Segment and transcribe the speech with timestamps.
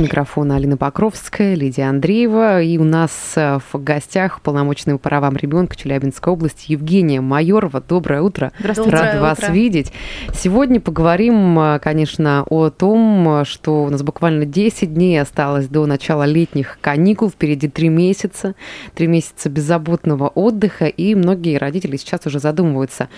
[0.00, 2.62] микрофона Алина Покровская, Лидия Андреева.
[2.62, 7.82] И у нас э, в гостях полномочный по правам ребенка Челябинской области Евгения Майорова.
[7.86, 8.50] Доброе утро.
[8.58, 8.92] Здравствуйте.
[8.92, 9.52] Рада Доброе вас утро.
[9.52, 9.92] видеть.
[10.32, 16.24] Сегодня поговорим, э, конечно, о том, что у нас буквально 10 дней осталось до начала
[16.24, 17.28] летних каникул.
[17.28, 18.54] Впереди 3 месяца.
[18.94, 20.86] 3 месяца беззаботного отдыха.
[20.86, 23.10] И многие родители сейчас уже задумываются,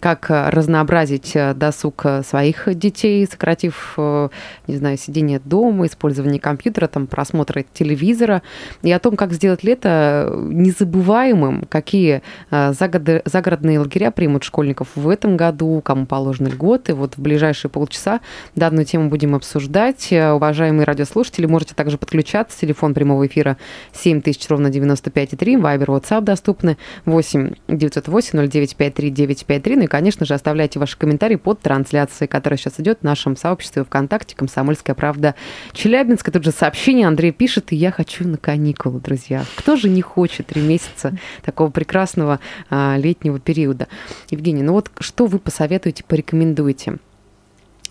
[0.00, 7.64] как разнообразить э, досуг своих детей, сократив, не знаю, сидение дома, использование компьютера, там, просмотра
[7.72, 8.42] телевизора,
[8.82, 15.36] и о том, как сделать лето незабываемым, какие э, загородные лагеря примут школьников в этом
[15.36, 16.94] году, кому положены льготы.
[16.94, 18.20] Вот в ближайшие полчаса
[18.54, 20.12] данную тему будем обсуждать.
[20.12, 22.58] Э, Уважаемые радиослушатели, можете также подключаться.
[22.58, 23.56] Телефон прямого эфира
[23.92, 25.60] 7000, ровно 95,3.
[25.60, 29.76] Вайбер, WhatsApp доступны 8 908 0953 953.
[29.76, 33.84] Ну и, конечно же, оставляйте ваши комментарии под трансляцией, которая сейчас идет в нашем сообществе
[33.84, 35.34] ВКонтакте «Комсомольская правда
[35.72, 36.19] Челябинск».
[36.28, 39.44] И тут же сообщение Андрей пишет, и я хочу на каникулы, друзья.
[39.56, 43.88] Кто же не хочет три месяца такого прекрасного а, летнего периода?
[44.30, 46.98] Евгений, ну вот что вы посоветуете, порекомендуете?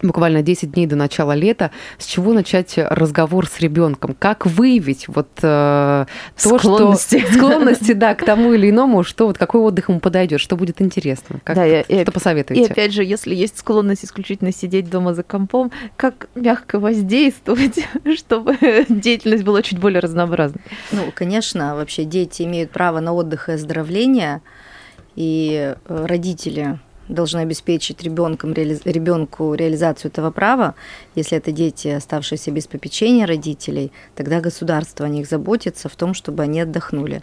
[0.01, 4.15] Буквально 10 дней до начала лета, с чего начать разговор с ребенком?
[4.17, 6.05] Как выявить вот э,
[6.41, 7.19] то, Склонности.
[7.19, 10.81] что склонности, да, к тому или иному, что вот какой отдых ему подойдет, что будет
[10.81, 11.39] интересно?
[11.43, 12.71] Как, Да, и- и- что И посоветуете?
[12.71, 17.79] опять же, если есть склонность исключительно сидеть дома за компом, как мягко воздействовать,
[18.17, 18.55] чтобы
[18.89, 20.61] деятельность была чуть более разнообразной?
[20.91, 24.41] Ну, конечно, вообще дети имеют право на отдых и оздоровление,
[25.15, 26.79] и э, родители
[27.09, 30.75] должны обеспечить ребенком, ребенку реализацию этого права.
[31.15, 36.43] Если это дети, оставшиеся без попечения родителей, тогда государство о них заботится в том, чтобы
[36.43, 37.21] они отдохнули.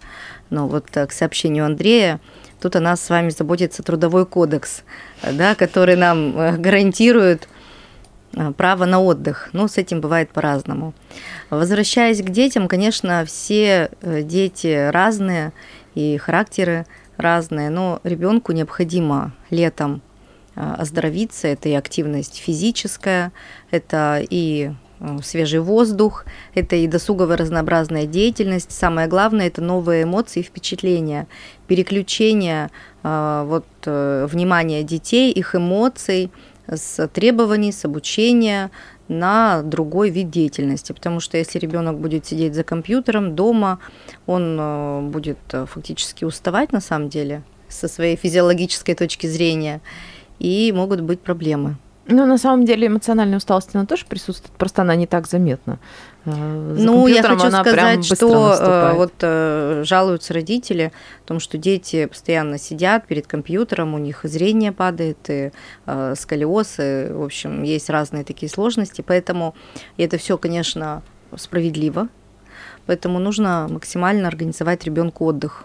[0.50, 2.20] Но вот э, к сообщению Андрея,
[2.60, 4.82] тут о нас с вами заботится Трудовой кодекс,
[5.22, 7.48] да, который нам э, гарантирует
[8.34, 9.50] э, право на отдых.
[9.52, 10.94] Ну, с этим бывает по-разному.
[11.48, 15.52] Возвращаясь к детям, конечно, все дети разные
[15.94, 20.02] и характеры разные, но ребенку необходимо летом
[20.54, 21.48] э, оздоровиться.
[21.48, 23.32] Это и активность физическая,
[23.70, 28.72] это и э, свежий воздух, это и досуговая разнообразная деятельность.
[28.72, 31.26] Самое главное– это новые эмоции и впечатления,
[31.66, 32.70] переключение
[33.02, 36.30] э, вот, э, внимания детей, их эмоций
[36.68, 38.70] с требований, с обучения
[39.08, 40.92] на другой вид деятельности.
[40.92, 43.78] Потому что если ребенок будет сидеть за компьютером дома,
[44.26, 49.80] он э, будет э, фактически уставать на самом деле со своей физиологической точки зрения,
[50.38, 51.76] и могут быть проблемы.
[52.08, 55.78] Ну, на самом деле, эмоциональная усталость, она тоже присутствует, просто она не так заметна.
[56.24, 58.96] Э, за ну, я хочу сказать, что э, наступает.
[58.96, 60.92] вот э, жалуются родители
[61.24, 65.50] о том, что дети постоянно сидят перед компьютером, у них зрение падает, и
[65.86, 69.54] э, сколиоз, и, в общем, есть разные такие сложности, поэтому
[69.96, 71.02] это все, конечно,
[71.36, 72.08] справедливо,
[72.86, 75.64] поэтому нужно максимально организовать ребенку отдых.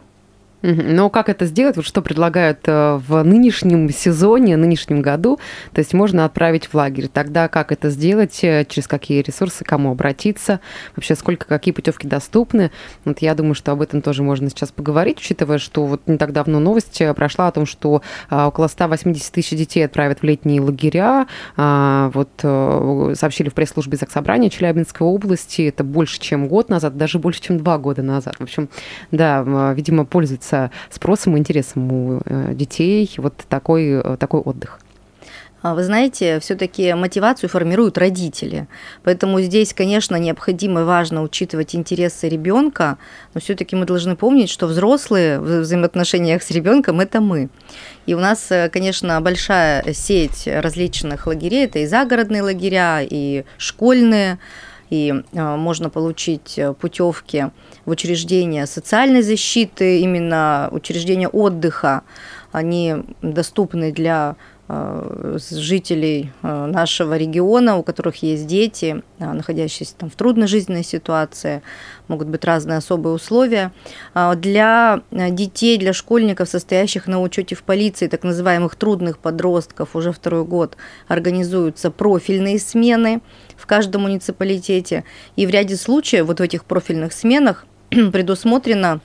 [0.61, 1.75] Но как это сделать?
[1.75, 5.39] Вот что предлагают э, в нынешнем сезоне, нынешнем году?
[5.73, 7.07] То есть можно отправить в лагерь.
[7.07, 8.43] Тогда как это сделать?
[8.43, 9.63] Э, Через какие ресурсы?
[9.63, 10.59] Кому обратиться?
[10.95, 12.71] Вообще сколько, какие путевки доступны?
[13.05, 16.31] Вот я думаю, что об этом тоже можно сейчас поговорить, учитывая, что вот не так
[16.31, 21.27] давно новость э, прошла о том, что около 180 тысяч детей отправят в летние лагеря.
[21.57, 22.29] А, Вот
[23.17, 25.63] сообщили в пресс-службе Заксобрания Челябинской области.
[25.63, 28.35] Это больше, чем год назад, даже больше, чем два года назад.
[28.37, 28.69] В общем,
[29.11, 30.50] да, видимо, пользуется
[30.89, 34.79] спросом и интересом у э, детей вот такой, э, такой отдых.
[35.61, 38.67] А Вы знаете, все-таки мотивацию формируют родители.
[39.03, 42.97] Поэтому здесь, конечно, необходимо и важно учитывать интересы ребенка,
[43.35, 47.49] но все-таки мы должны помнить, что взрослые в взаимоотношениях с ребенком это мы.
[48.07, 51.65] И у нас, э, конечно, большая сеть различных лагерей.
[51.65, 54.39] Это и загородные лагеря, и школьные.
[54.91, 57.45] И э, можно получить э, путевки
[57.85, 62.03] в учреждения социальной защиты, именно учреждения отдыха.
[62.51, 64.35] Они доступны для
[65.37, 71.61] жителей э, нашего региона, у которых есть дети, э, находящиеся там в трудной жизненной ситуации,
[72.07, 73.71] могут быть разные особые условия.
[74.13, 79.95] А Для э, детей, для школьников, состоящих на учете в полиции, так называемых трудных подростков,
[79.95, 80.77] уже второй год
[81.07, 83.21] организуются профильные смены
[83.57, 85.03] в каждом муниципалитете.
[85.35, 89.01] И в ряде случаев вот в этих профильных сменах предусмотрено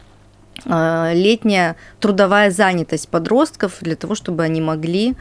[0.64, 5.16] э, летняя трудовая занятость подростков для того, чтобы они могли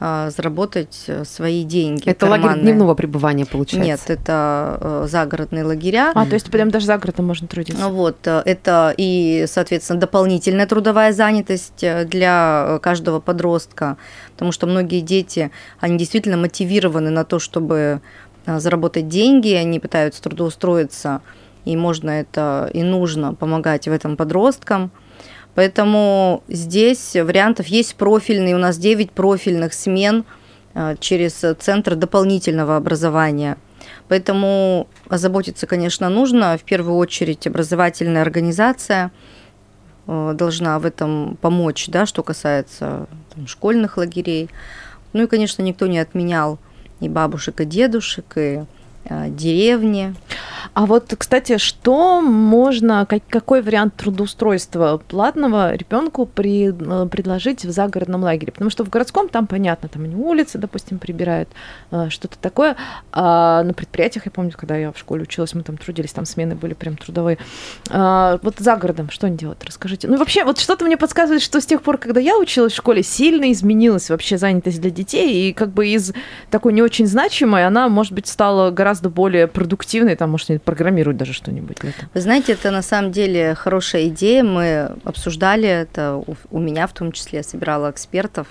[0.00, 2.08] заработать э, свои деньги.
[2.08, 2.64] Это лагерь карманные.
[2.64, 3.84] дневного пребывания, получается?
[3.84, 6.12] Нет, это э, загородные лагеря.
[6.14, 7.88] А, то есть прям даже за городом можно трудиться.
[7.88, 13.96] Вот, э, это и, соответственно, дополнительная трудовая занятость для каждого подростка,
[14.34, 15.50] потому что многие дети,
[15.80, 18.00] они действительно мотивированы на то, чтобы
[18.46, 21.22] заработать деньги, они пытаются трудоустроиться,
[21.64, 24.92] и можно это и нужно помогать в этом подросткам.
[25.58, 30.24] Поэтому здесь вариантов есть профильные, у нас 9 профильных смен
[30.74, 33.58] э, через Центр дополнительного образования.
[34.06, 36.56] Поэтому озаботиться, конечно, нужно.
[36.58, 39.10] В первую очередь образовательная организация
[40.06, 44.50] э, должна в этом помочь, да, что касается там, школьных лагерей.
[45.12, 46.60] Ну и, конечно, никто не отменял
[47.00, 48.62] и бабушек, и дедушек, и
[49.06, 50.14] э, деревни.
[50.74, 57.70] А вот, кстати, что можно, как- какой вариант трудоустройства платного ребенку при, э, предложить в
[57.70, 58.52] загородном лагере?
[58.52, 61.48] Потому что в городском там понятно, там они улицы, допустим, прибирают,
[61.90, 62.76] э, что-то такое.
[63.12, 66.54] А на предприятиях, я помню, когда я в школе училась, мы там трудились, там смены
[66.54, 67.38] были прям трудовые.
[67.90, 69.64] А, вот за городом что они делают?
[69.64, 70.08] Расскажите.
[70.08, 73.02] Ну, вообще, вот что-то мне подсказывает, что с тех пор, когда я училась в школе,
[73.02, 76.12] сильно изменилась вообще занятость для детей, и как бы из
[76.50, 81.16] такой не очень значимой она, может быть, стала гораздо более продуктивной, там, может, они программируют
[81.16, 81.76] даже что-нибудь.
[82.14, 84.42] Вы знаете, это на самом деле хорошая идея.
[84.42, 88.48] Мы обсуждали это, у, меня в том числе, собирала экспертов.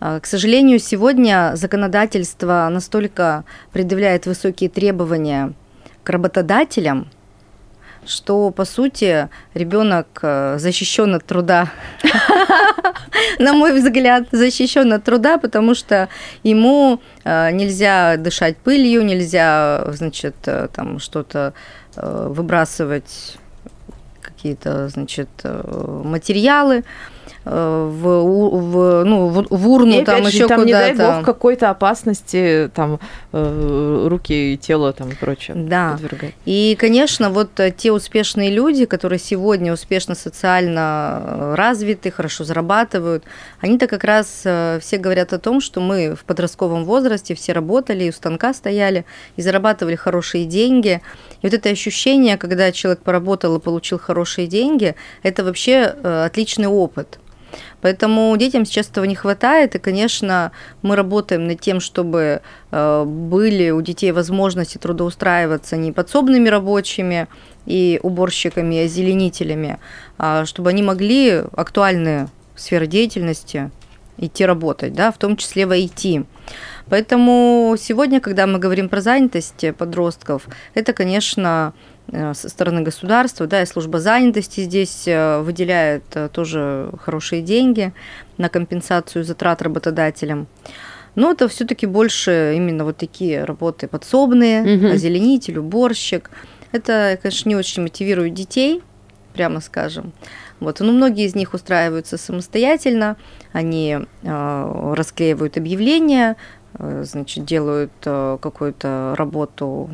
[0.00, 5.52] А, К сожалению, сегодня законодательство настолько предъявляет высокие требования
[6.02, 7.08] к работодателям,
[8.06, 10.20] что, по сути, ребенок
[10.56, 11.70] защищен от труда.
[13.38, 16.08] На мой взгляд, защищен от труда, потому что
[16.42, 21.52] ему э, нельзя дышать пылью, нельзя, значит, э, там что-то
[21.96, 23.36] э, выбрасывать
[24.20, 26.82] какие-то, значит, э, материалы э,
[27.46, 31.16] в, в, ну, в, в урну, И, там же, еще там, не дай куда-то.
[31.18, 32.98] бог, какой-то опасности, там,
[33.32, 35.92] э, руки и тело, там, и прочее Да.
[35.92, 36.34] подвергать.
[36.44, 43.22] И, конечно, вот э, те успешные люди, которые сегодня успешно социально э, развиты, хорошо зарабатывают,
[43.60, 48.08] они-то как раз все говорят о том, что мы в подростковом возрасте все работали, и
[48.08, 49.04] у станка стояли,
[49.36, 51.00] и зарабатывали хорошие деньги.
[51.42, 57.20] И вот это ощущение, когда человек поработал и получил хорошие деньги, это вообще отличный опыт.
[57.86, 60.50] Поэтому детям сейчас этого не хватает, и, конечно,
[60.82, 62.42] мы работаем над тем, чтобы
[62.72, 67.28] э, были у детей возможности трудоустраиваться не подсобными рабочими
[67.64, 69.78] и уборщиками, и озеленителями,
[70.18, 73.70] а чтобы они могли актуальные сферы деятельности
[74.18, 76.26] идти работать, да, в том числе в IT.
[76.88, 81.72] Поэтому сегодня, когда мы говорим про занятость подростков, это, конечно,
[82.12, 87.92] э, со стороны государства, да, и служба занятости здесь э, выделяет э, тоже хорошие деньги
[88.38, 90.46] на компенсацию затрат работодателям.
[91.16, 94.86] Но это все-таки больше именно вот такие работы подсобные, Мгм.
[94.92, 96.30] озеленитель, уборщик.
[96.72, 98.82] Это, конечно, не очень мотивирует детей,
[99.32, 100.12] прямо скажем.
[100.60, 100.80] Вот.
[100.80, 103.16] Но многие из них устраиваются самостоятельно,
[103.52, 106.36] они э, расклеивают объявления,
[106.78, 109.90] значит, делают э, какую-то работу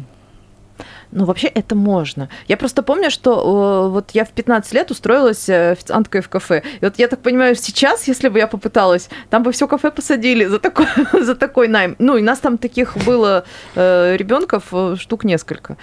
[1.10, 2.28] Ну, вообще это можно.
[2.48, 6.62] Я просто помню, что э, вот я в 15 лет устроилась э, официанткой в кафе.
[6.80, 10.46] И вот я так понимаю, сейчас, если бы я попыталась, там бы все кафе посадили
[10.46, 10.86] за такой,
[11.20, 11.96] за такой найм.
[11.98, 13.44] Ну, и нас там таких было
[13.74, 15.76] э, ребенков э, штук несколько.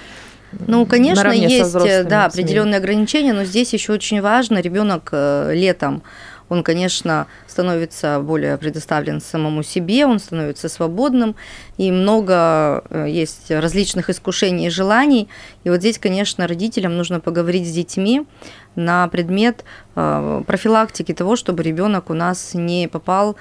[0.52, 6.02] Ну, конечно, есть э, да, определенные ограничения, но здесь еще очень важно, ребенок э, летом,
[6.50, 11.36] он, конечно, становится более предоставлен самому себе, он становится свободным,
[11.78, 15.30] и много э, есть различных искушений и желаний.
[15.64, 18.26] И вот здесь, конечно, родителям нужно поговорить с детьми
[18.76, 19.64] на предмет
[19.96, 23.36] э, профилактики того, чтобы ребенок у нас не попал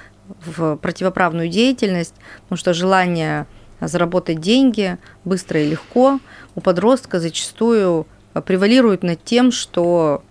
[0.45, 2.13] в противоправную деятельность,
[2.43, 3.47] потому что желание
[3.81, 6.19] заработать деньги быстро и легко
[6.55, 8.05] у подростка зачастую
[8.45, 10.23] превалирует над тем, что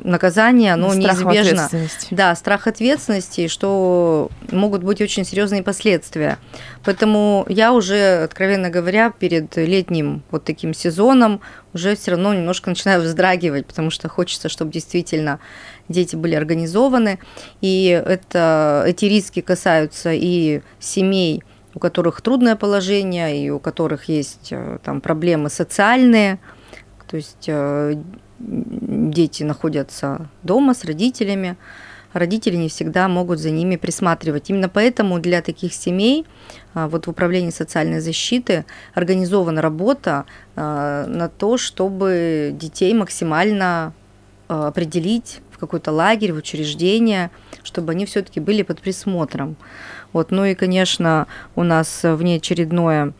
[0.00, 1.68] наказание, оно Страх неизбежно.
[2.10, 6.38] Да, страх ответственности, что могут быть очень серьезные последствия.
[6.84, 11.40] Поэтому я уже, откровенно говоря, перед летним вот таким сезоном
[11.72, 15.40] уже все равно немножко начинаю вздрагивать, потому что хочется, чтобы действительно
[15.88, 17.18] дети были организованы.
[17.60, 21.42] И это, эти риски касаются и семей,
[21.74, 26.38] у которых трудное положение, и у которых есть э, там проблемы социальные,
[27.06, 28.02] то есть э,
[28.38, 31.56] дети находятся дома с родителями,
[32.12, 34.50] родители не всегда могут за ними присматривать.
[34.50, 36.26] Именно поэтому для таких семей
[36.74, 38.64] а, вот в управлении социальной защиты
[38.94, 40.24] организована работа
[40.54, 43.92] а, на то, чтобы детей максимально
[44.48, 47.30] а, определить в какой-то лагерь, в учреждение,
[47.62, 49.56] чтобы они все-таки были под присмотром.
[50.12, 50.30] Вот.
[50.30, 53.12] Ну и, конечно, у нас внеочередное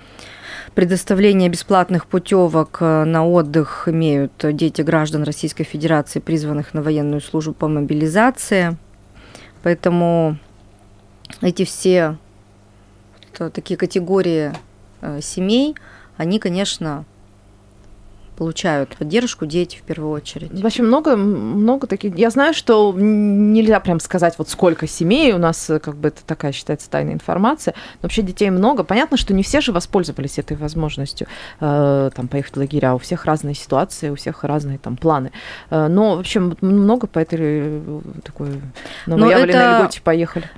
[0.74, 7.54] предоставление бесплатных путевок э, на отдых имеют дети граждан Российской Федерации, призванных на военную службу
[7.54, 8.76] по мобилизации.
[9.62, 10.38] Поэтому
[11.40, 12.16] эти все
[13.38, 14.52] э, такие категории
[15.00, 15.74] э, семей,
[16.16, 17.04] они, конечно,
[18.36, 20.50] получают поддержку дети в первую очередь.
[20.62, 22.16] Вообще много, много таких.
[22.16, 26.22] Я знаю, что нельзя прям сказать, вот сколько семей у нас, э, как бы это
[26.24, 27.74] такая считается тайная информация.
[27.94, 28.84] Но вообще детей много.
[28.84, 31.26] Понятно, что не все же воспользовались этой возможностью
[31.60, 32.94] э, там поехать в лагеря.
[32.94, 35.32] У всех разные ситуации, у всех разные там планы.
[35.70, 38.48] Э, но вообще много по этой э, такой
[39.06, 39.78] новоявленной это...
[39.80, 40.50] льготе поехали.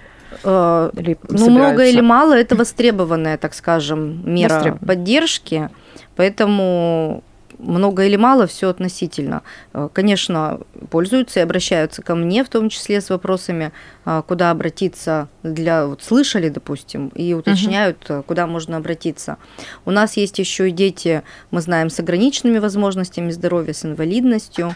[0.44, 5.70] Э, или ну, много или мало, это востребованная, так скажем, мера поддержки.
[6.16, 7.22] Поэтому
[7.58, 9.42] много или мало, все относительно.
[9.72, 10.60] Э, конечно,
[10.90, 13.72] пользуются и обращаются ко мне, в том числе с вопросами,
[14.04, 19.36] а, куда обратиться для вот слышали, допустим, и уточняют, uh куда можно обратиться.
[19.84, 24.74] У нас есть еще и дети, мы знаем, с ограниченными возможностями здоровья, с инвалидностью.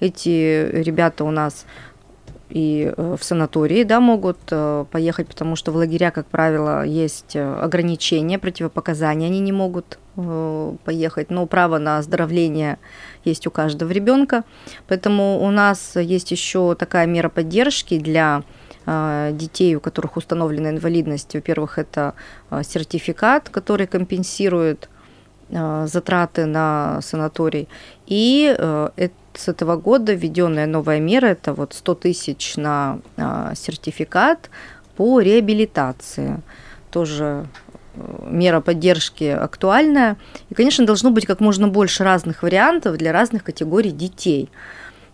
[0.00, 1.66] Эти ребята у нас
[2.50, 4.38] и э, в санатории да, могут
[4.90, 9.98] поехать, потому что в лагеря, как правило, есть ограничения, противопоказания, они не могут
[10.84, 12.78] поехать, но право на оздоровление
[13.24, 14.44] есть у каждого ребенка.
[14.86, 18.42] Поэтому у нас есть еще такая мера поддержки для
[18.86, 21.34] детей, у которых установлена инвалидность.
[21.34, 22.14] Во-первых, это
[22.62, 24.88] сертификат, который компенсирует
[25.50, 27.68] затраты на санаторий.
[28.06, 32.98] И с этого года введенная новая мера– это вот 100 тысяч на
[33.54, 34.50] сертификат
[34.96, 36.40] по реабилитации.
[36.90, 37.63] Тоже э,
[38.26, 40.16] мера поддержки актуальная.
[40.50, 44.50] И, конечно, должно быть как можно больше разных вариантов для разных категорий детей.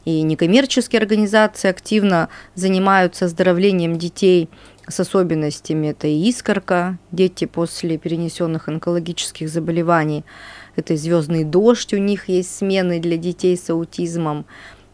[0.04, 4.48] И некоммерческие организации активно занимаются оздоровлением детей
[4.88, 5.88] с особенностями.
[5.88, 10.24] Это и искорка, дети после перенесенных онкологических заболеваний–
[10.76, 14.46] это и звездный дождь, у них есть смены для детей с аутизмом.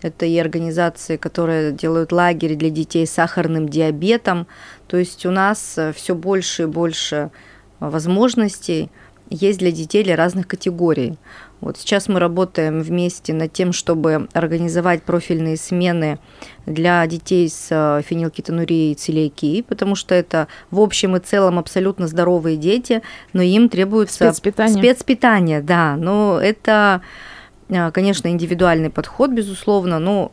[0.03, 4.47] Это и организации, которые делают лагерь для детей с сахарным диабетом.
[4.89, 7.31] То есть у нас э, все больше и больше
[7.81, 8.91] возможностей
[9.31, 11.19] есть для детей для разных категорий.
[11.61, 16.19] Вот сейчас мы работаем вместе над тем, чтобы организовать профильные смены
[16.67, 22.09] для детей с э, фенилкетонурией и целиакией, потому что это в общем и целом абсолютно
[22.09, 23.03] здоровые дети,
[23.33, 24.77] но им требуется спецпитание.
[24.77, 25.97] Спецпитание, да.
[25.97, 27.01] Но это,
[27.69, 30.33] э, конечно, индивидуальный подход, безусловно, но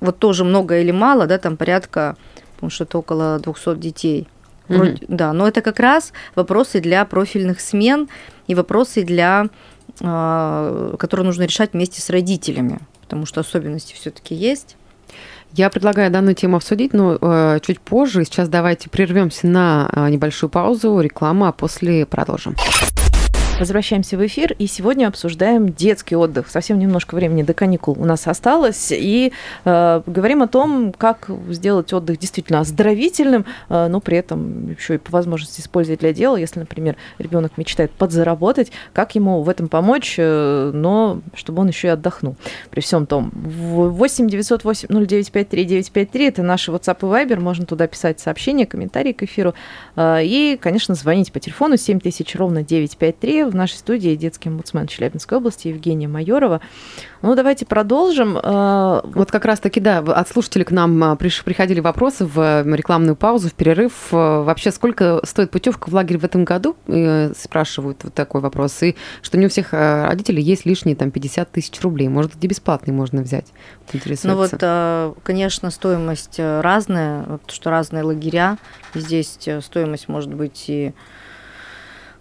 [0.00, 2.16] вот тоже много или мало, да, там порядка,
[2.56, 4.28] потому что это около 200 детей.
[4.68, 5.04] Mm-hmm.
[5.08, 8.08] Да, но это как раз вопросы для профильных смен
[8.46, 9.48] и вопросы для
[10.00, 14.76] а, которые нужно решать вместе с родителями, потому что особенности все-таки есть.
[15.52, 18.24] Я предлагаю данную тему обсудить, но э, чуть позже.
[18.24, 22.54] Сейчас давайте прервемся на э, небольшую паузу, рекламу, а после продолжим.
[23.58, 26.48] Возвращаемся в эфир, и сегодня обсуждаем детский отдых.
[26.48, 29.32] Совсем немножко времени до каникул у нас осталось, и
[29.64, 34.98] э, говорим о том, как сделать отдых действительно оздоровительным, э, но при этом еще и
[34.98, 36.36] по возможности использовать для дела.
[36.36, 41.88] Если, например, ребенок мечтает подзаработать, как ему в этом помочь, э, но чтобы он еще
[41.88, 42.36] и отдохнул.
[42.70, 48.20] При всем том, 8 908 0953 953 это наш WhatsApp и Viber, можно туда писать
[48.20, 49.54] сообщения, комментарии к эфиру,
[49.96, 55.38] э, и, конечно, звонить по телефону 7000 ровно 953 в нашей студии детский омбудсмен Челябинской
[55.38, 56.60] области Евгения Майорова.
[57.20, 58.38] Ну, давайте продолжим.
[58.38, 63.16] Э, вот как раз-таки, да, от слушателей к нам э, приходили вопросы в э, рекламную
[63.16, 64.12] паузу, в перерыв.
[64.12, 66.76] Вообще, сколько стоит путевка в лагерь в этом году?
[67.36, 68.82] Спрашивают вот такой вопрос.
[68.82, 72.08] И что не у всех родителей есть лишние там 50 тысяч рублей.
[72.08, 73.46] Может, где бесплатный можно взять?
[74.22, 78.58] Ну вот, конечно, стоимость разная, потому что разные лагеря.
[78.94, 80.92] Здесь стоимость может быть и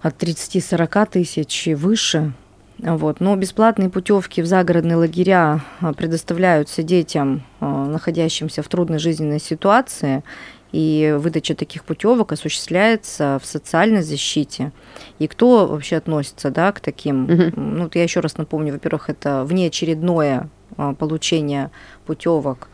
[0.01, 2.33] от 30-40 тысяч и выше.
[2.79, 3.19] Вот.
[3.19, 10.23] Но бесплатные путевки в загородные лагеря а, предоставляются детям, а, находящимся в трудной жизненной ситуации,
[10.71, 14.73] и выдача таких путевок осуществляется в социальной защите.
[15.17, 17.23] И кто вообще относится да, к таким?
[17.23, 17.59] Угу.
[17.59, 21.71] Ну, вот я еще раз напомню, во-первых, это внеочередное а, получение
[22.05, 22.67] путевок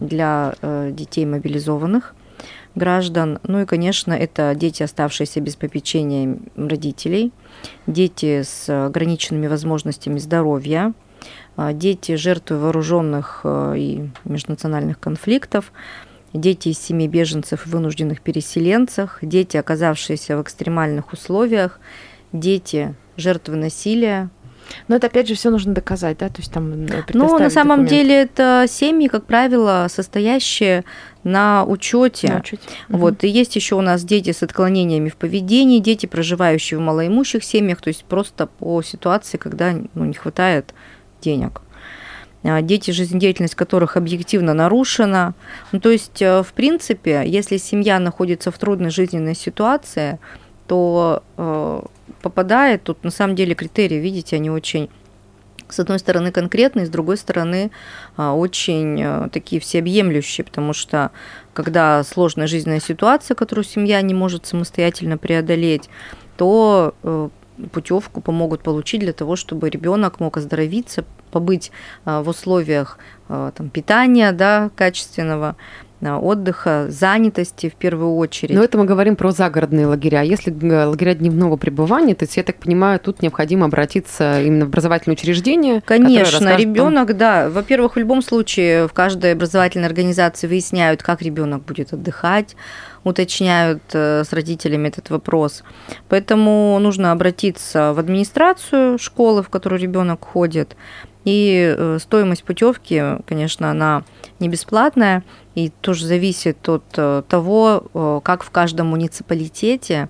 [0.00, 2.14] для э, детей мобилизованных
[2.74, 3.38] граждан.
[3.44, 7.32] Ну и, конечно, это дети, оставшиеся без попечения родителей,
[7.86, 10.92] дети с ограниченными возможностями здоровья,
[11.56, 15.72] а, дети жертвы вооруженных э, и межнациональных конфликтов,
[16.32, 21.78] дети из семей беженцев и вынужденных переселенцев, дети, оказавшиеся в экстремальных условиях,
[22.32, 24.30] дети жертвы насилия,
[24.88, 26.72] Но это опять же все нужно доказать, да, то есть там.
[26.86, 27.94] э, Ну, на самом документы.
[27.94, 30.84] деле это семьи, как правило, состоящие
[31.22, 32.42] на учете.
[32.44, 32.60] Чуть.
[32.88, 33.00] Мгм.
[33.00, 37.42] Вот, и есть еще у нас дети с отклонениями в поведении, дети, проживающие в малоимущих
[37.44, 40.74] семьях, то есть просто по ситуации, когда ну, не хватает
[41.20, 41.62] денег.
[42.46, 45.32] А, Дети, жизнедеятельность которых объективно нарушена.
[45.72, 50.18] Ну, то есть, э, в принципе, если семья находится в трудной жизненной ситуации,
[50.66, 51.80] то э,
[52.24, 54.88] попадает, тут на самом деле критерии, видите, они очень
[55.68, 57.70] с одной стороны конкретные, с другой стороны
[58.16, 61.10] а, очень э, такие всеобъемлющие, потому что
[61.52, 65.90] когда сложная жизненная ситуация, которую семья не может самостоятельно преодолеть,
[66.36, 67.28] то э,
[67.72, 71.72] путевку помогут получить для того, чтобы ребенок мог оздоровиться, побыть
[72.04, 75.56] а, в условиях а, там, питания да, качественного,
[76.00, 78.54] а, отдыха, занятости в первую очередь.
[78.54, 80.22] Но это мы говорим про загородные лагеря.
[80.22, 84.68] Если э, лагеря дневного пребывания, то есть, я так понимаю, тут необходимо обратиться именно в
[84.68, 85.80] образовательное учреждение.
[85.80, 87.48] Конечно, расскажет ребенок, да.
[87.48, 92.54] Во-первых, в любом случае в каждой образовательной организации выясняют, как ребенок будет отдыхать,
[93.04, 95.62] уточняют э, с родителями этот вопрос.
[96.08, 100.76] Поэтому нужно обратиться в администрацию школы, в которую ребенок ходит.
[101.24, 104.04] И э, стоимость путевки, конечно, она
[104.40, 105.22] не бесплатная
[105.54, 110.08] и тоже зависит от э, того, как в каждом муниципалитете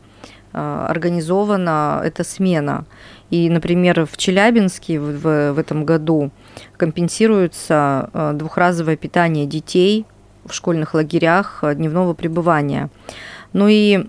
[0.52, 2.84] организована эта смена.
[3.28, 6.30] И, например, в Челябинске в, в- этом году
[6.76, 10.06] компенсируется двухразовое питание детей
[10.44, 12.90] в школьных лагерях э, дневного пребывания.
[13.52, 14.06] Ну и,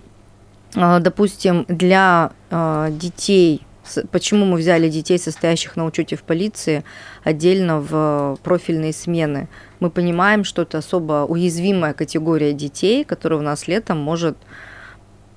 [0.74, 3.62] э, допустим, для э, детей,
[4.10, 6.84] почему мы взяли детей, состоящих на учете в полиции,
[7.24, 9.48] отдельно в профильные смены?
[9.80, 14.36] Мы понимаем, что это особо уязвимая категория детей, которая у нас летом может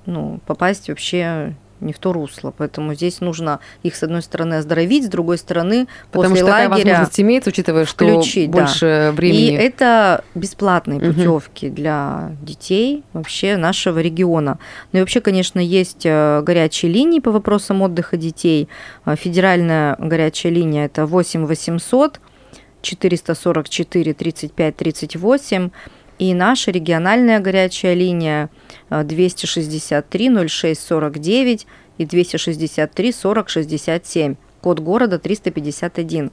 [0.06, 2.52] ну, попасть вообще не в то русло.
[2.56, 6.68] Поэтому здесь нужно их, с одной стороны, оздоровить, с другой стороны, Потому после что лагеря
[6.70, 8.58] возможность имеется, учитывая, что включить, да.
[8.58, 9.50] больше времени.
[9.50, 14.58] и это бесплатные путевки для детей вообще нашего региона.
[14.92, 18.68] Ну и вообще, конечно, есть э, горячие линии по вопросам отдыха детей.
[19.04, 22.20] Э, Федеральная горячая линия это 8 800
[22.82, 25.70] 444 35 38.
[26.20, 28.50] И наша региональная горячая линия
[28.90, 34.34] э, 263 06 49 и 263 40 67.
[34.60, 36.30] Код города 351.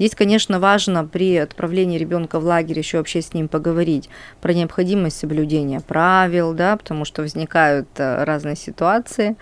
[0.00, 4.08] Здесь, конечно, важно при отправлении ребенка в лагерь еще вообще с ним поговорить
[4.40, 9.36] про необходимость соблюдения правил, да, потому что возникают э, разные ситуации,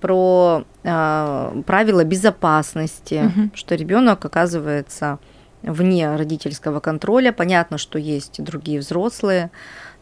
[0.00, 3.52] про э, правила безопасности, Мгм.
[3.54, 5.20] что ребенок оказывается
[5.64, 7.32] вне родительского контроля.
[7.32, 9.50] Понятно, что есть другие взрослые,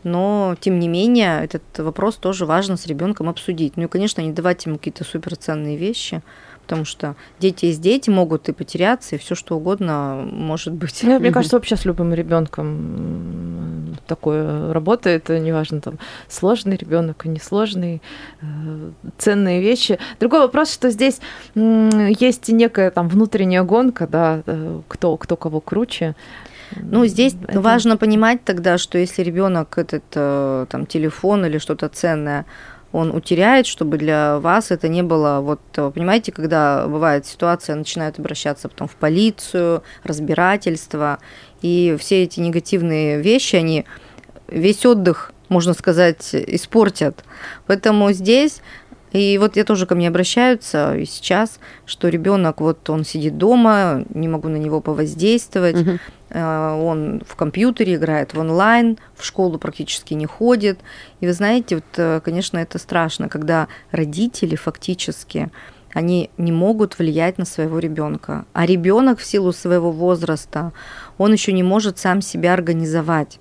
[0.02, 3.76] но тем не менее этот вопрос тоже важно с ребенком обсудить.
[3.76, 6.22] Ну и, конечно, не давать ему какие-то суперценные вещи,
[6.62, 11.00] потому что дети есть дети, могут и потеряться, и все что угодно может быть.
[11.02, 15.98] Ну, Мне кажется, вообще с любым ребенком такое работает, неважно, там
[16.28, 18.00] сложный ребенок, несложный,
[18.40, 19.98] э, ценные вещи.
[20.20, 21.20] Другой вопрос, что здесь
[21.54, 26.14] есть некая там внутренняя гонка, да, э, кто, кто кого круче.
[26.76, 31.88] Ну, здесь Это- важно понимать тогда, что если ребенок этот э, там телефон или что-то
[31.88, 32.46] ценное
[32.92, 38.18] он утеряет, чтобы для вас это не было, вот, э, понимаете, когда бывает ситуация, начинают
[38.18, 41.18] обращаться потом в полицию, разбирательство,
[41.62, 43.86] и все эти негативные вещи, они
[44.48, 47.24] весь отдых, можно сказать, испортят.
[47.66, 48.60] Поэтому здесь
[49.12, 54.04] и вот я тоже ко мне обращаются и сейчас, что ребенок вот он сидит дома,
[54.14, 55.98] не могу на него повоздействовать, Мгм.
[56.32, 60.80] Э, он в компьютере играет в онлайн, в школу практически не ходит.
[61.20, 65.50] И вы знаете, вот, э, конечно, это страшно, когда родители фактически
[65.94, 70.72] они не могут влиять на своего ребенка, а ребенок в силу своего возраста
[71.18, 73.40] он еще не может сам себя организовать.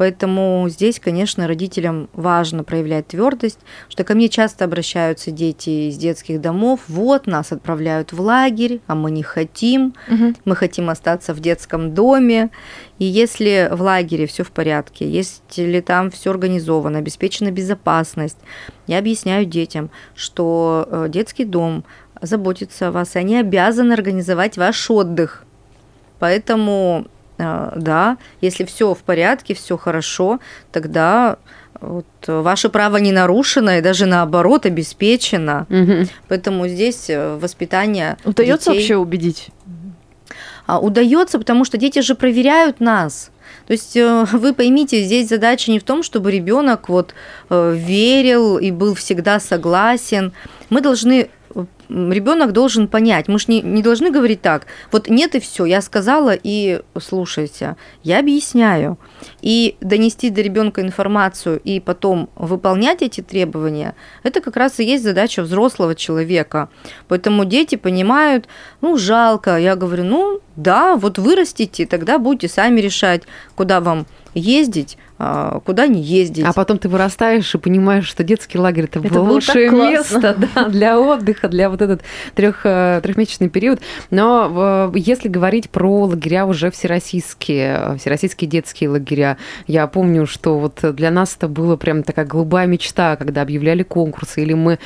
[0.00, 3.58] Поэтому здесь, конечно, родителям важно проявлять твердость,
[3.90, 8.94] что ко мне часто обращаются дети из детских домов, вот нас отправляют в лагерь, а
[8.94, 10.36] мы не хотим, Мгм.
[10.46, 12.48] мы хотим остаться в детском доме.
[12.98, 18.38] И если в лагере все в порядке, если там все организовано, обеспечена безопасность,
[18.86, 21.84] я объясняю детям, что э, детский дом
[22.22, 25.44] заботится о вас, и они обязаны организовать ваш отдых.
[26.18, 27.06] Поэтому,
[27.76, 30.40] да, если все в порядке, все хорошо,
[30.72, 31.36] тогда
[31.80, 35.66] вот, э, ваше право не нарушено и даже наоборот обеспечено.
[35.68, 36.08] Мгм.
[36.28, 39.48] Поэтому здесь э, воспитание Удается детей- вообще убедить?
[40.66, 43.30] а, удается, потому что дети же проверяют нас.
[43.66, 47.14] То есть э, вы поймите, здесь задача не в том, чтобы ребенок вот
[47.48, 50.32] э, верил и был всегда согласен.
[50.68, 51.28] Мы должны
[51.88, 53.28] ребенок должен понять.
[53.28, 57.76] Мы же не, не должны говорить так, вот нет и все, я сказала и слушайте.
[58.02, 58.98] Я объясняю.
[59.42, 65.04] И донести до ребенка информацию и потом выполнять эти требования, это как раз и есть
[65.04, 66.68] задача взрослого человека.
[67.08, 68.46] Поэтому дети понимают,
[68.80, 69.58] ну, жалко.
[69.58, 73.22] Я говорю, ну, да, вот вырастите, тогда будете сами решать,
[73.54, 74.96] куда вам ездить,
[75.64, 76.44] куда не ездить.
[76.46, 80.68] А потом ты вырастаешь и понимаешь, что детский лагерь это, Это было лучшее место да,
[80.68, 82.02] для отдыха, для вот этот
[82.34, 83.80] трех, э, трехмесячный период.
[84.10, 90.58] Но э, если говорить про лагеря уже всероссийские, э, всероссийские детские лагеря, я помню, что
[90.58, 94.78] вот для нас это было прям такая голубая мечта, когда объявляли конкурсы, или мы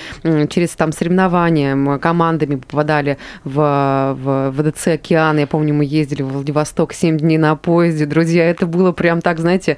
[0.50, 5.38] через там соревнования командами попадали в, в ВДЦ «Океан».
[5.38, 8.06] Я помню, мы ездили в Владивосток 7 дней на поезде.
[8.06, 9.76] Друзья, это было прям так, знаете,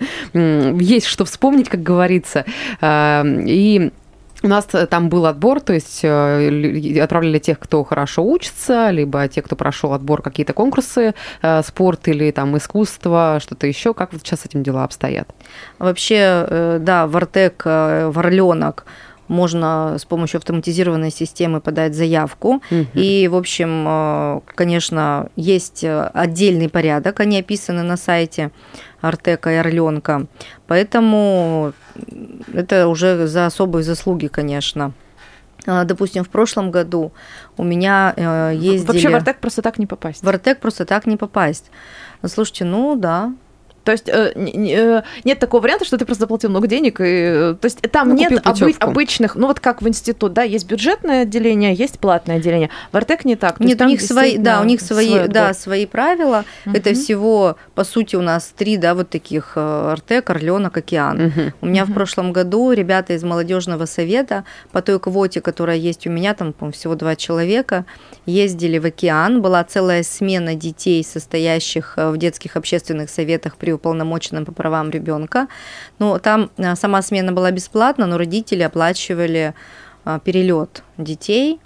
[0.81, 2.45] есть что вспомнить, как говорится.
[2.81, 3.91] А, И
[4.43, 9.45] у нас там был отбор, то есть э, отправляли тех, кто хорошо учится, либо тех,
[9.45, 13.95] кто прошел отбор какие-то конкурсы, э, спорт или там искусство, что-то еще.
[13.95, 15.29] Как вот сейчас с этим дела обстоят?
[15.79, 18.85] Вообще, э, да, в Артек, э, в Орленок
[19.29, 22.63] можно с помощью автоматизированной системы подать заявку.
[22.71, 22.89] Мгм.
[22.95, 28.51] И, в общем, э, конечно, есть э, отдельный порядок, они описаны на сайте
[29.01, 30.27] Артека и Орленка.
[30.67, 31.73] Поэтому
[32.53, 34.93] это уже за особые заслуги, конечно.
[35.67, 37.13] А, Допустим, в прошлом году
[37.57, 38.87] у меня э, ездили...
[38.87, 40.23] Вообще в Артек просто так не попасть.
[40.23, 41.71] В Артек просто так не попасть.
[42.25, 43.33] Слушайте, ну да,
[43.87, 47.01] То есть э, э, нет такого варианта, что ты просто заплатил много денег.
[47.01, 50.43] И, э, то есть там Ну, нет обы- обычных, ну вот как в институт, да,
[50.43, 52.69] есть бюджетное отделение, есть платное отделение.
[52.91, 53.61] В Артек не так.
[53.61, 56.45] Нет, у них свои, да, у них свои, да, свои правила.
[56.65, 56.99] Это Мгм.
[56.99, 61.27] всего, по сути, у нас три, да, вот таких Артек, Орленок, Океан.
[61.27, 61.53] Мгм.
[61.61, 61.95] У меня в Мгм.
[61.95, 66.73] прошлом году ребята из молодежного совета по той квоте, которая есть у меня, там, по
[66.73, 67.85] всего два человека,
[68.27, 69.41] ездили в океан.
[69.43, 75.49] Была целая смена детей, состоящих в детских общественных советах при уполномоченном по правам ребенка.
[75.99, 79.55] Но там э, сама смена была бесплатна, но родители оплачивали
[80.25, 81.59] перелет детей.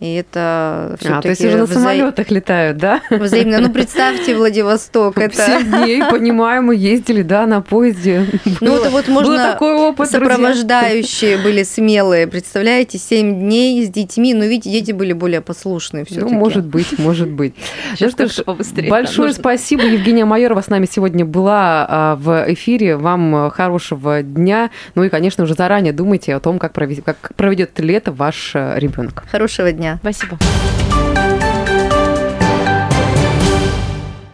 [0.00, 3.02] И это А, все-таки то есть уже на самолетах летают, да?
[3.10, 3.60] взаимно.
[3.60, 5.36] Ну, представьте, Владивосток, это...
[5.36, 8.26] Семь дней, понимаю, мы ездили, да, на поезде.
[8.62, 9.52] Ну, это вот Был можно...
[9.52, 10.30] такой опыт, друзья.
[10.30, 16.20] Сопровождающие были смелые, представляете, 7 дней с детьми, но видите, дети были более послушные все
[16.20, 17.54] Ну, может быть, может быть.
[17.94, 19.40] Сейчас ну что ж, большое нужно.
[19.40, 19.82] спасибо.
[19.82, 22.96] Евгения Майорова с нами сегодня была а, в эфире.
[22.96, 24.70] Вам а, хорошего дня.
[24.94, 28.78] Ну и, конечно, уже заранее думайте о том, как проведет, как проведет лето ваш а,
[28.78, 29.24] ребенок.
[29.30, 30.38] Хорошего Спасибо.